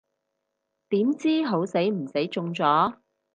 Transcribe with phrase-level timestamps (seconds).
[0.89, 2.95] 點知好死唔死中咗